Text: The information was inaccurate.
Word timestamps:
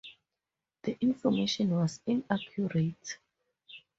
The 0.81 0.97
information 0.99 1.69
was 1.79 2.01
inaccurate. 2.07 3.19